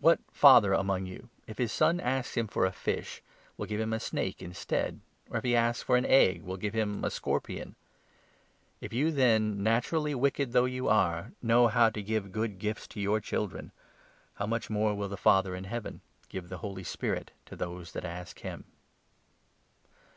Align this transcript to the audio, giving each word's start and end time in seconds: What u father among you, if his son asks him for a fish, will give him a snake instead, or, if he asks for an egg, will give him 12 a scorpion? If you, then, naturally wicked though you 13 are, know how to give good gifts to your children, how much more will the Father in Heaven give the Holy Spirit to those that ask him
What 0.00 0.18
u 0.18 0.24
father 0.32 0.72
among 0.72 1.06
you, 1.06 1.28
if 1.46 1.58
his 1.58 1.70
son 1.70 2.00
asks 2.00 2.36
him 2.36 2.48
for 2.48 2.66
a 2.66 2.72
fish, 2.72 3.22
will 3.56 3.66
give 3.66 3.78
him 3.78 3.92
a 3.92 4.00
snake 4.00 4.42
instead, 4.42 4.98
or, 5.30 5.36
if 5.38 5.44
he 5.44 5.54
asks 5.54 5.84
for 5.84 5.96
an 5.96 6.04
egg, 6.04 6.42
will 6.42 6.56
give 6.56 6.74
him 6.74 6.94
12 6.98 7.04
a 7.04 7.10
scorpion? 7.12 7.76
If 8.80 8.92
you, 8.92 9.12
then, 9.12 9.62
naturally 9.62 10.16
wicked 10.16 10.50
though 10.50 10.64
you 10.64 10.86
13 10.86 10.92
are, 10.98 11.32
know 11.40 11.68
how 11.68 11.90
to 11.90 12.02
give 12.02 12.32
good 12.32 12.58
gifts 12.58 12.88
to 12.88 13.00
your 13.00 13.20
children, 13.20 13.70
how 14.34 14.46
much 14.46 14.68
more 14.68 14.96
will 14.96 15.08
the 15.08 15.16
Father 15.16 15.54
in 15.54 15.62
Heaven 15.62 16.00
give 16.28 16.48
the 16.48 16.58
Holy 16.58 16.82
Spirit 16.82 17.30
to 17.46 17.54
those 17.54 17.92
that 17.92 18.04
ask 18.04 18.40
him 18.40 18.64